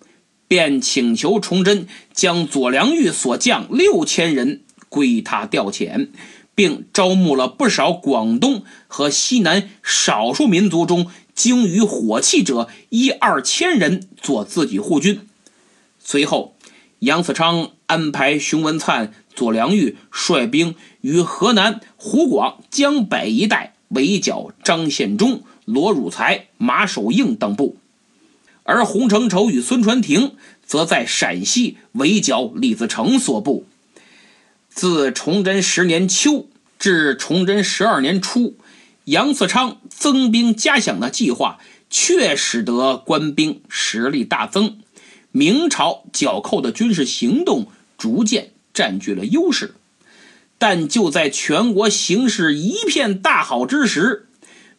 [0.47, 6.09] 便请求崇祯将左良玉所将六千人归他调遣。
[6.55, 11.05] 并招募了不少广东和西南少数民族中
[11.35, 15.19] 精于火器者一二千人做自己护军。
[16.03, 16.55] 随后，
[16.97, 20.73] 杨嗣昌安排熊文灿、左良玉率兵
[21.07, 27.77] 于河南、湖广、江北一带围剿张献忠、罗汝才、马守应等部，
[28.63, 33.65] 而洪承畴与孙传庭则在陕西围剿李自成所部。
[34.67, 38.57] 自崇祯十年秋至崇祯十二年初，
[39.05, 41.57] 杨嗣昌增兵加饷的计划，
[41.89, 44.79] 确使得官兵实力大增，
[45.31, 47.67] 明朝剿寇的军事行动
[47.97, 49.75] 逐渐占据了优势。
[50.57, 54.27] 但就在全国形势一片大好之时，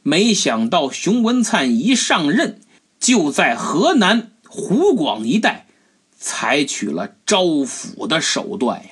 [0.02, 2.60] 没想到熊文灿一上任，
[2.98, 5.66] 就在河南、湖广一带
[6.16, 8.90] 采取了招抚的手段呀。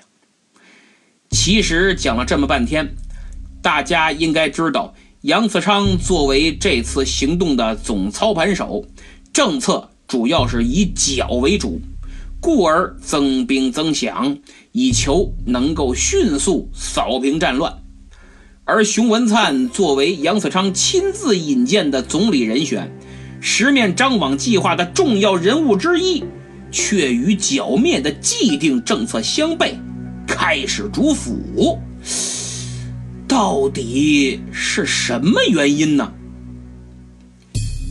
[1.31, 2.94] 其实讲了这么半天，
[3.61, 8.87] 大家应该知道，杨嗣昌作为这次行动的总操盘手，
[9.33, 11.81] 政策主要是以剿为主，
[12.40, 14.38] 故而增兵增饷，
[14.79, 17.79] 以求能够迅速扫平战乱。
[18.65, 22.95] 而熊文灿作为杨嗣昌亲自引荐的总理人选，
[23.41, 26.23] 十面张网计划的重要人物之一，
[26.71, 29.73] 却与剿灭的既定政策相悖。
[30.27, 31.79] 开始主辅，
[33.27, 36.12] 到底是什么原因呢？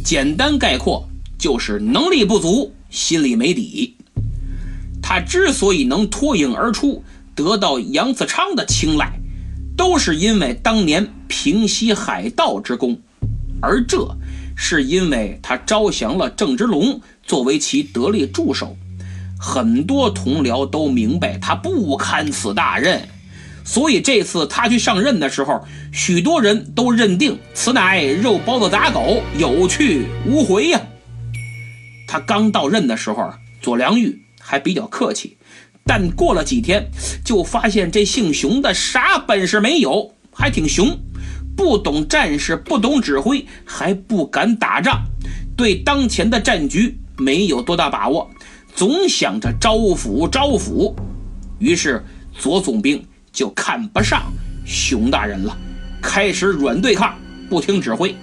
[0.03, 3.95] 简单概括就是能力不足，心里没底。
[5.07, 7.03] 他之所以能脱颖而出，
[7.35, 9.19] 得到杨嗣昌的青睐，
[9.77, 12.99] 都是因为当年平西海盗之功，
[13.61, 14.17] 而这
[14.57, 18.75] 是因为他招降了郑芝龙作为其得力助手。
[19.39, 23.07] 很多同僚都明白他不堪此大任，
[23.63, 25.63] 所以这次他去上任的时候，
[25.93, 30.81] 许多人都认定此乃肉包子打狗，有去无回呀。
[32.07, 35.37] 他刚到任的时候，左良玉还比较客气，
[35.87, 36.87] 但过了几天，
[37.23, 40.95] 就发现这姓熊的啥本事没有，还挺熊，
[41.57, 45.03] 不懂战事，不懂指挥，还不敢打仗，
[45.57, 48.29] 对当前的战局没有多大把握。
[48.75, 50.93] 总想着招抚招抚，
[51.57, 52.03] 于是
[52.37, 54.31] 左总兵就看不上
[54.63, 55.57] 熊大人了，
[56.03, 57.15] 开始软对抗，
[57.49, 58.15] 不听指挥。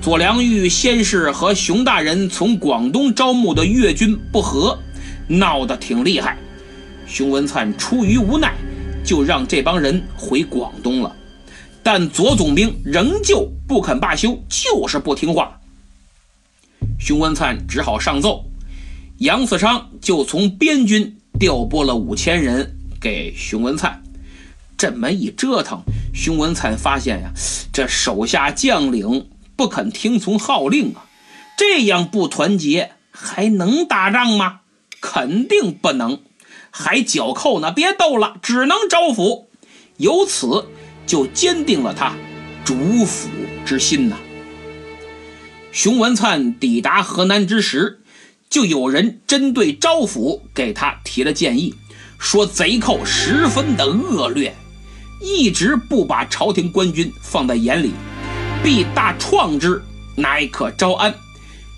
[0.00, 4.78] 左良玉先是和熊大人从广东招募的粤军不和，
[5.26, 6.36] 闹得挺厉害。
[7.06, 8.54] 熊文灿出于无奈，
[9.04, 11.14] 就让这帮人回广东了。
[11.82, 15.56] 但左总兵仍旧不肯罢休，就是不听话。
[16.98, 18.44] 熊文灿只好上奏。
[19.18, 24.02] 杨嗣昌就从边军调拨了五千人给熊文灿，
[24.76, 25.80] 这么一折腾，
[26.12, 27.30] 熊文灿发现呀，
[27.72, 31.06] 这手下将领不肯听从号令啊，
[31.56, 34.60] 这样不团结还能打仗吗？
[35.08, 36.20] 肯定不能，
[36.72, 39.44] 还剿寇呢，别斗了，只能招抚，
[39.98, 40.66] 由此
[41.06, 42.16] 就坚定了他
[42.64, 43.28] 主抚
[43.64, 44.16] 之心呐。
[45.70, 48.00] 熊文灿抵达河南之时。
[48.48, 51.74] 就有人针对招抚给他提了建议，
[52.16, 54.54] 说贼寇十分的恶劣，
[55.20, 57.90] 一直不把朝廷官军放在眼里，
[58.62, 59.82] 必大创之，
[60.14, 61.12] 乃可招安。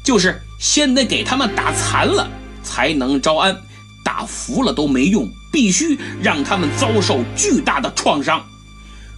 [0.04, 2.30] 就是先得给他们打残了，
[2.68, 3.54] 才能招安；
[4.04, 8.44] 打服了都没用，必须让他们遭受巨大的创伤。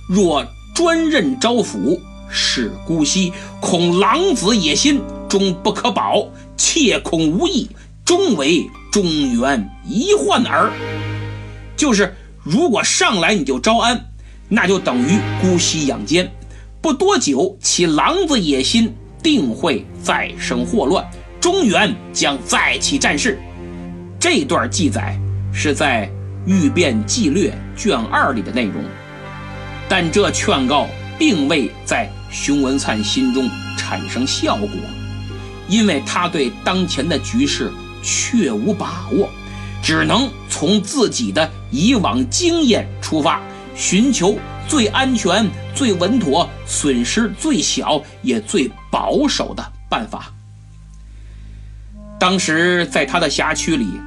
[0.09, 1.99] 若专任招抚，
[2.31, 7.69] 是姑息，恐狼子野心，终不可保；切恐无益，
[8.05, 9.05] 终为中
[9.41, 10.71] 原一患耳。
[11.77, 14.13] 就是如果上来你就招安，
[14.49, 16.31] 那就等于姑息养奸，
[16.81, 18.95] 不多久其狼子野心。
[19.23, 21.07] 定会再生祸乱，
[21.41, 23.41] 中原将再起战事。
[24.19, 25.19] 这段记载
[25.53, 26.07] 是在
[26.47, 28.85] 《欲变纪略》卷二里的内容，
[29.89, 30.87] 但这劝告
[31.19, 34.69] 并未在熊文灿心中产生效果，
[35.69, 37.73] 因为他对当前的局势
[38.03, 39.31] 确无把握，
[39.83, 43.41] 只能从自己的以往经验出发，
[43.75, 44.39] 寻求。
[44.69, 50.33] 最安全、最稳妥、损失最小也最保守的办法。
[52.21, 53.99] 当时在他的辖区里，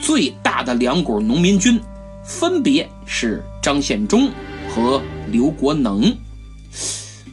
[0.00, 1.78] 最大的两股农民军，
[2.24, 4.30] 分别是张献忠
[4.70, 6.16] 和刘国能。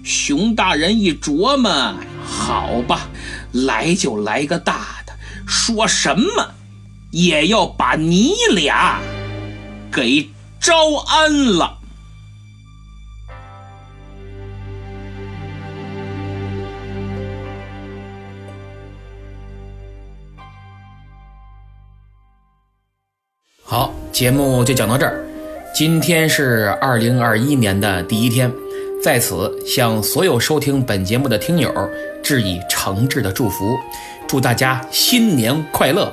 [0.04, 3.08] 熊大人一琢磨，好吧，
[3.54, 5.14] 来就来个大的，
[5.48, 6.54] 说什么
[7.12, 9.00] 也要把你俩
[9.90, 10.74] 给招
[11.08, 11.77] 安了。
[23.70, 25.22] 好，节目就讲到这儿。
[25.76, 28.50] 今天是二零二一年的第一天，
[29.04, 31.70] 在此向所有收听本节目的听友
[32.24, 33.78] 致以诚挚的祝福，
[34.26, 36.10] 祝大家新年快乐。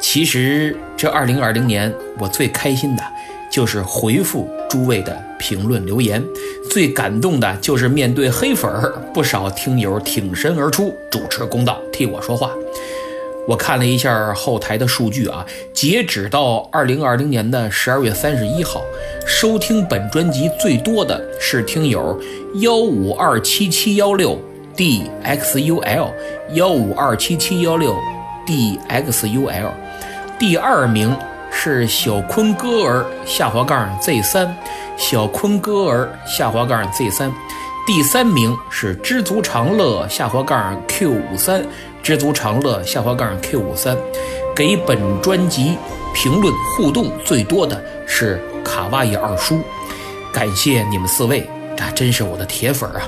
[0.00, 3.02] 其实这二零二零年我最开心的
[3.48, 6.20] 就是回复诸位的评论留言，
[6.68, 12.50] 最感动的就是面对黑粉儿，不少听友挺身而出，主持公道，替我说话。
[13.46, 18.82] 我看了一下后台的数据啊，截止到二零二零年的十二月三十一号，
[19.24, 22.20] 收听本专辑最多的是听友
[22.56, 24.36] 幺五二七七幺六
[24.76, 26.10] dxul
[26.54, 27.96] 幺五二七七幺六
[28.46, 29.70] dxul，
[30.38, 31.16] 第二名
[31.52, 34.56] 是小坤哥儿下滑杠 z 三，
[34.96, 37.32] 小坤哥儿下滑杠 z 三，
[37.86, 41.64] 第三名是知足常乐下滑杠 q 五三。
[42.06, 43.98] 知足常乐下滑杠 Q 五三，
[44.54, 45.76] 给本专辑
[46.14, 49.60] 评论互动最多的是卡哇伊二叔，
[50.32, 53.02] 感谢你们四位，这真是我的铁粉啊！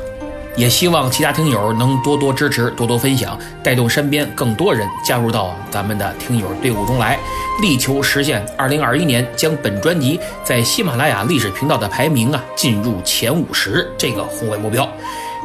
[0.56, 7.16] 也希望其他听友能多多支持，多多分享，带动身边更多人加入到咱们的听友队伍中来，
[7.62, 14.90] 力求实现二零二一年将本专辑在喜马拉雅历史频道的排名啊进入前五十这个宏伟目标。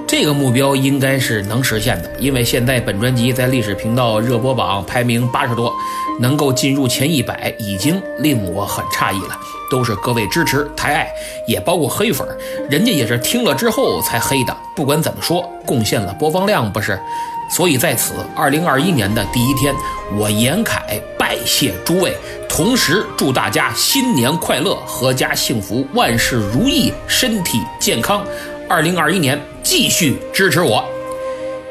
[0.08, 5.74] 这个目标应该是能实现的，因为现在本专辑在历史频道热播榜排名八十多，
[6.20, 9.40] 能够进入前一百已经令我很诧异了。
[9.72, 11.12] 都是各位支持抬爱，
[11.48, 12.28] 也包括黑粉，
[12.70, 14.56] 人家也是听了之后才黑的。
[14.76, 17.00] 不管怎么说，贡献了播放量不是？
[17.50, 19.74] 所以在此二零二一年的第一天，
[20.16, 22.16] 我严凯拜谢诸位，
[22.48, 28.24] 同时祝大家新年快乐，阖家幸福，万事如意，身体健康。
[28.74, 30.84] 二零二一年继续支持我。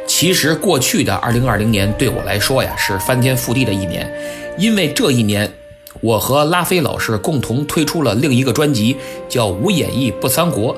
[0.06, 4.08] 其实过去的二零二零年对我来说呀是翻天覆地的一年，
[4.56, 5.52] 因为这一年
[6.00, 8.96] 我和拉菲老师共同推出了另一个专辑，
[9.28, 10.72] 叫《无演绎不三国》。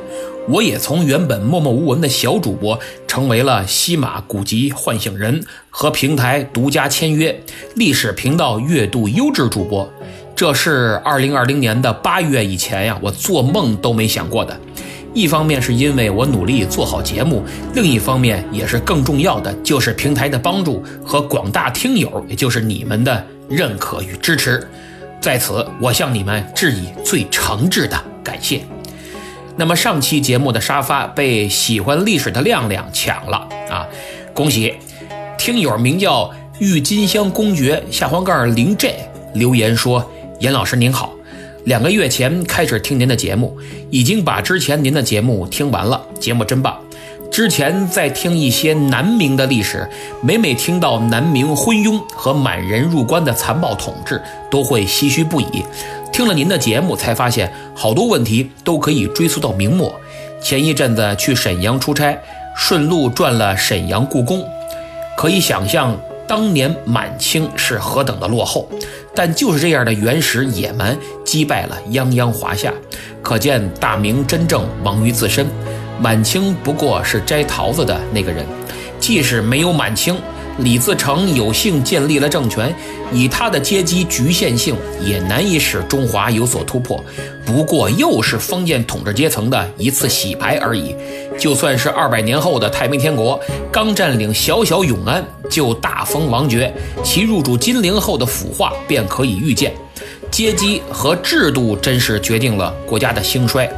[0.48, 7.38] 我也从原本默默无闻的小主播，成为了西马古籍唤醒人和平台独家签约
[7.74, 9.86] 历史频道月度优质主播。
[10.34, 14.58] 这是二零二零年的八月以前呀，我做梦都没想过的。
[15.14, 24.68] 一方面是因为我努力做好节目，另一方面也是更重要的，就是平台的帮助和广大听友，也就是你们的认可与支持，
[25.20, 28.62] 在此我向你们致以最诚挚的感谢。
[29.56, 33.86] 那么上期节目的沙发被喜欢历史的亮亮抢了啊，
[34.34, 34.74] 恭喜！
[35.38, 38.96] 听友名叫郁金香公爵下黄盖零 J
[39.34, 40.10] 留言说
[40.40, 41.14] ：“严老师您好。”
[41.64, 43.56] 两个月前开始听您的节目，
[43.90, 46.78] 已经把之前您的节目听完了，节目真棒。
[47.30, 49.88] 之前在听一些南明的历史，
[50.22, 55.64] 每每听到南明昏庸和满人入关的残暴统治，都会唏嘘不已。
[56.12, 59.92] 听了您的节目，才发现好多问题都可以追溯到明末。
[60.42, 62.16] 前一阵子去沈阳出差，
[62.54, 64.46] 顺路转了沈阳故宫，
[65.16, 68.68] 可以想象当年满清是何等的落后，
[69.14, 72.72] 但就是这样的原始野蛮击败了泱泱华夏，
[73.22, 75.46] 可见大明真正亡于自身。
[76.00, 78.44] 满清不过是摘桃子的那个人，
[78.98, 80.16] 即使没有满清。
[80.58, 82.74] 李自成有幸建立了政权，
[83.12, 87.02] 以他的阶级局限性，也难以使中华有所突破。
[87.44, 90.94] 不过又是封建统治阶层的一次洗牌而已。
[91.38, 93.38] 就算是二百年后的太平天国，
[93.72, 99.72] 刚占领小小永安就大封王爵，其入主金陵后的腐化便可以预见。
[100.30, 103.68] 阶级和制度真是决定了国家的兴衰。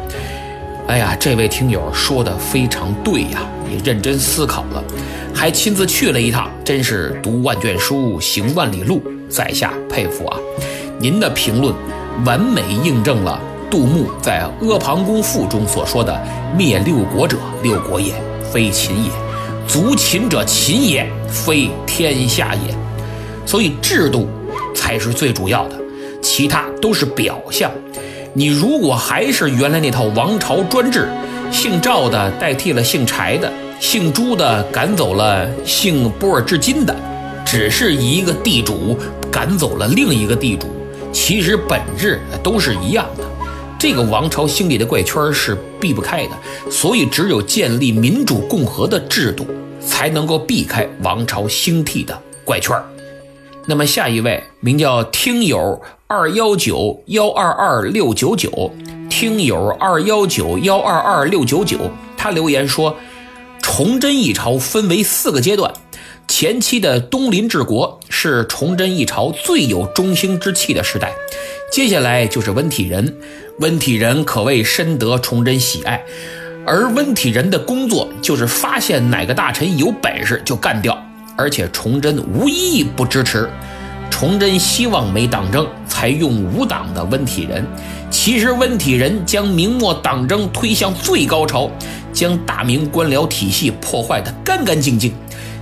[0.87, 4.85] 哎呀，这位听友说的非常对呀，也认真思考了。
[5.37, 10.39] 还亲自去了一趟，真是读万卷书，行万里路，在下佩服啊！
[10.99, 11.75] 您的评论
[12.25, 13.39] 完美印证了
[13.71, 16.19] 杜牧在《阿房宫赋》中所说的
[16.57, 18.15] “灭六国者，六国也，
[18.51, 19.11] 非秦也；
[19.69, 22.75] 族秦者，秦也，非天下也。”
[23.45, 24.27] 所以制度
[24.75, 25.79] 才是最主要的，
[26.23, 27.71] 其他都是表象。
[28.33, 31.07] 你如果还是原来那套王朝专制，
[31.53, 33.53] 姓赵的代替了姓柴的。
[33.79, 36.95] 姓朱的赶走了姓波尔至今的，
[37.45, 38.97] 只是一个地主
[39.31, 40.67] 赶走了另一个地主，
[41.13, 43.25] 其实本质都是一样的。
[43.79, 49.47] 这个王朝兴起的怪圈是避不开的，所以只有建立民主共和的制度，
[49.81, 52.75] 才能够避开王朝兴替的怪圈。
[53.67, 58.73] 那么下一位名叫听友二幺九幺二二六九九，
[59.11, 61.79] 听友二幺九幺二二六九九，
[62.17, 62.97] 他留言说。
[63.67, 65.71] 崇祯一朝分为四个阶段，
[66.29, 71.13] 前期的东林治国是崇祯一朝最有中兴之气的时代，
[71.71, 73.19] 接下来就是温体仁，
[73.59, 76.03] 温体仁可谓深得崇祯喜爱，
[76.65, 80.97] 而温体仁的工作就是发现哪个大臣有本事就干掉，
[81.37, 83.51] 而且崇祯无一不支持。
[84.11, 87.65] 崇祯希望没党争，才用无党的温体仁。
[88.11, 91.71] 其实温体仁将明末党争推向最高潮，
[92.13, 95.13] 将大明官僚体系破坏得干干净净。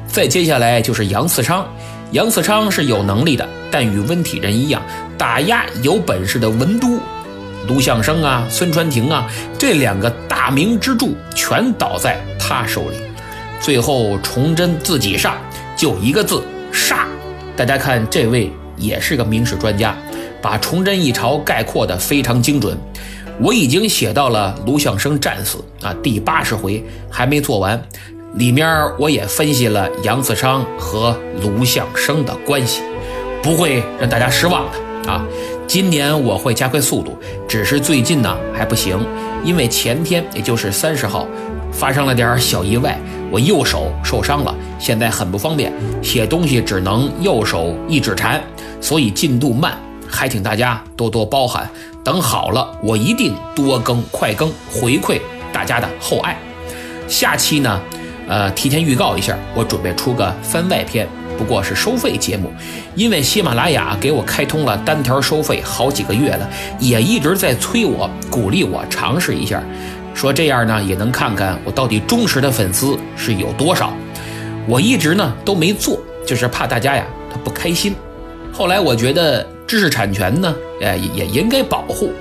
[0.06, 1.66] 再接下来就是杨嗣昌，
[2.12, 4.80] 杨嗣昌是有能力的，但与温体仁一样，
[5.18, 7.00] 打压有本事的文都
[7.66, 9.26] 卢象升啊、孙传庭啊
[9.58, 12.96] 这两个大明支柱全倒在他手里。
[13.58, 15.36] 最后崇祯自己上，
[15.76, 17.08] 就一个字：杀。
[17.56, 19.96] 大家看，这位也是个明史专家，
[20.42, 22.76] 把崇祯一朝概括的非常精准。
[23.40, 27.80] 我已经写到了卢象升战死啊，第八十回还没做完，
[28.34, 32.82] 里面我也分析了杨嗣昌和卢象升的关系，
[33.42, 35.24] 不会让大家失望的啊。
[35.66, 37.16] 今年我会加快速度，
[37.48, 38.98] 只是最近呢还不行，
[39.44, 41.26] 因为前天也就是三十号。
[41.74, 42.96] 发生了点小意外，
[43.30, 48.40] 我右手受伤了，现在很不方便，写东西只能右手一指禅，
[48.80, 49.76] 所以进度慢，
[50.08, 51.68] 还请大家多多包涵。
[52.04, 55.20] 等好了，我一定多更快更，回馈
[55.52, 56.38] 大家的厚爱。
[57.08, 57.80] 下期呢，
[58.28, 62.52] 呃，提前预告一下，我准备出个番外篇，不过是收费节目，
[62.94, 66.48] 因为喜马拉雅给我开通了单条收费好几个月了，
[66.78, 69.62] 也一直在催我，鼓励我尝试一下。
[70.14, 73.92] 说这样呢，也能看看我到底忠实的粉丝是有多少。
[74.66, 77.94] 我一直呢都没做，就是怕大家呀他不开心。
[78.52, 82.12] 后来我觉得知识产权呢，哎也应该保护，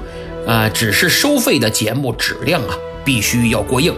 [0.47, 2.75] 啊，只是收费的节目质量啊
[3.05, 3.93] 必须要过硬，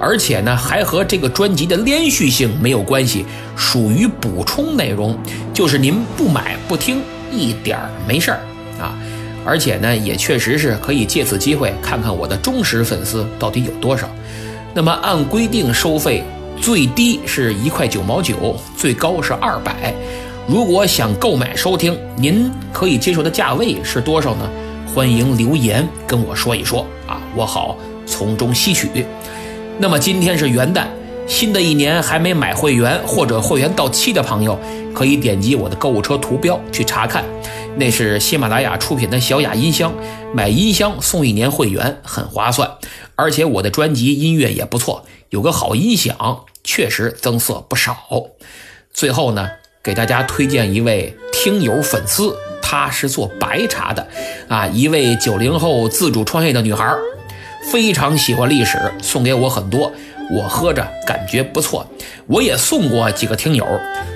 [0.00, 3.24] 而且呢还和这个专辑的连续性没有关系，
[3.54, 5.16] 属于补充内容，
[5.52, 8.40] 就是您不买不听一点儿没事儿
[8.80, 8.96] 啊。
[9.46, 14.08] 而且呢，也确实是可以借此机会看看我的忠实粉丝到底有多少。
[14.74, 16.22] 那么按规定收费，
[16.60, 19.94] 最低是一块九毛九，最高是二百。
[20.48, 24.50] 如果想购买收听，您可以接受的价位是多少呢？
[24.94, 27.76] 欢迎留言跟我说一说啊，我好
[28.06, 28.88] 从中吸取。
[29.78, 30.86] 那么今天是元旦，
[31.26, 34.58] 新的一年还没买会员或者会员到期的朋友，
[34.94, 37.24] 可以点击我的购物车图标去查看。
[37.78, 39.92] 那是喜马拉雅出品的小雅音箱，
[40.32, 42.70] 买音箱送一年会员，很划算。
[43.14, 47.96] 而且我的专辑音乐也不错，有个好音响，确实增色不少。
[48.94, 49.50] 最后呢，
[49.82, 54.08] 给大家推荐一位听友粉丝，她是做白茶的，
[54.48, 56.94] 啊，一位九零后自主创业的女孩，
[57.70, 59.92] 非常喜欢历史，送给我很多，
[60.30, 61.86] 我喝着感觉不错。
[62.26, 63.66] 我也送过几个听友，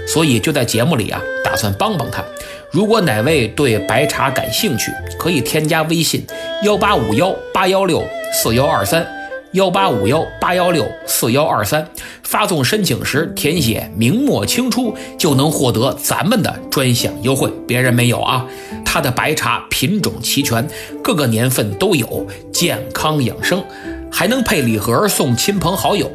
[0.08, 2.24] 所以就在节目里啊，打算帮帮她。
[2.72, 6.24] 如果哪位对白茶感兴趣，可以添加微信
[6.62, 9.04] 幺八五幺八幺六四幺二三，
[9.52, 11.84] 幺八五幺八幺六四幺二三，
[12.22, 18.46] 发送申请时填写明末清初，就能获得咱们的专享优惠，别人没有啊。
[18.84, 20.64] 它的白茶品种齐全，
[21.02, 23.64] 各个年份都有，健康养生，
[24.12, 26.08] 还能配礼盒送亲朋好友。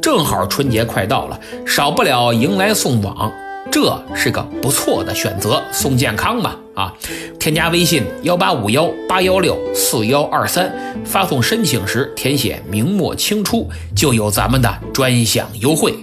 [0.00, 3.30] 正好春节快到了，少不了迎来送往。
[3.70, 6.92] 这是个不错的选择，送健康嘛啊！
[7.38, 10.72] 添加微信幺八五幺八幺六四幺二三，
[11.04, 15.94] 发送申请时填写明末清初，就有咱们的专享优惠。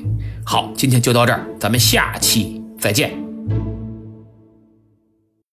[0.45, 3.11] 好，今天就到这儿，咱们下期再见。